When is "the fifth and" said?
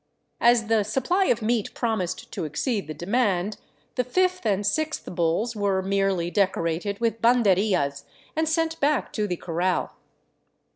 3.93-4.65